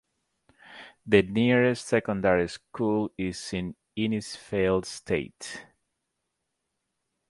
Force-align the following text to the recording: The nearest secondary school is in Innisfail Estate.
The 1.05 1.21
nearest 1.21 1.85
secondary 1.85 2.47
school 2.47 3.11
is 3.19 3.53
in 3.53 3.75
Innisfail 3.95 4.81
Estate. 4.81 5.63